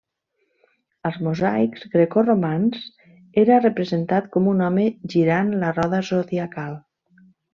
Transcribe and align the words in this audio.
Als 1.09 1.17
mosaics 1.25 1.83
grecoromans 1.95 2.87
era 3.43 3.59
representat 3.65 4.31
com 4.37 4.49
un 4.53 4.65
home 4.69 4.85
girant 5.15 5.55
la 5.65 5.69
roda 5.79 6.03
zodiacal. 6.11 6.75